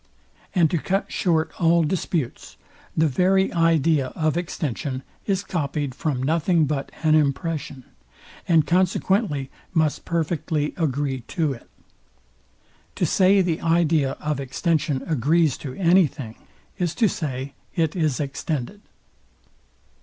And 0.55 0.67
to 0.71 0.79
cut 0.79 1.11
short 1.11 1.51
all 1.61 1.83
disputes, 1.83 2.57
the 2.97 3.05
very 3.05 3.53
idea 3.53 4.07
of 4.15 4.35
extension 4.35 5.03
is 5.27 5.43
copyed 5.43 5.93
from 5.93 6.23
nothing 6.23 6.65
but 6.65 6.91
an 7.03 7.13
impression, 7.13 7.83
and 8.47 8.65
consequently 8.65 9.51
must 9.75 10.03
perfectly 10.03 10.73
agree 10.75 11.19
to 11.37 11.53
it. 11.53 11.69
To 12.95 13.05
say 13.05 13.43
the 13.43 13.61
idea 13.61 14.13
of 14.13 14.39
extension 14.39 15.03
agrees 15.05 15.55
to 15.59 15.75
any 15.75 16.07
thing, 16.07 16.33
is 16.79 16.95
to 16.95 17.07
say 17.07 17.53
it 17.75 17.95
is 17.95 18.19
extended. 18.19 18.81